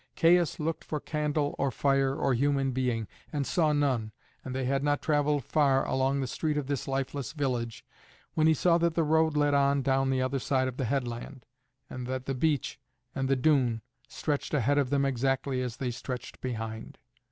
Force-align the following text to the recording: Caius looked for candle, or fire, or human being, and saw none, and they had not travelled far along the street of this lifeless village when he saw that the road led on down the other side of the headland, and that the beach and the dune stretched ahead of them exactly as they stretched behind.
Caius 0.15 0.59
looked 0.59 0.83
for 0.83 0.99
candle, 0.99 1.53
or 1.59 1.69
fire, 1.69 2.15
or 2.15 2.33
human 2.33 2.71
being, 2.71 3.07
and 3.31 3.45
saw 3.45 3.71
none, 3.71 4.13
and 4.43 4.55
they 4.55 4.65
had 4.65 4.83
not 4.83 4.99
travelled 4.99 5.45
far 5.45 5.85
along 5.87 6.21
the 6.21 6.25
street 6.25 6.57
of 6.57 6.65
this 6.65 6.87
lifeless 6.87 7.33
village 7.33 7.85
when 8.33 8.47
he 8.47 8.53
saw 8.55 8.79
that 8.79 8.95
the 8.95 9.03
road 9.03 9.37
led 9.37 9.53
on 9.53 9.83
down 9.83 10.09
the 10.09 10.19
other 10.19 10.39
side 10.39 10.67
of 10.67 10.77
the 10.77 10.85
headland, 10.85 11.45
and 11.87 12.07
that 12.07 12.25
the 12.25 12.33
beach 12.33 12.79
and 13.13 13.29
the 13.29 13.35
dune 13.35 13.83
stretched 14.07 14.55
ahead 14.55 14.79
of 14.79 14.89
them 14.89 15.05
exactly 15.05 15.61
as 15.61 15.77
they 15.77 15.91
stretched 15.91 16.41
behind. 16.41 16.97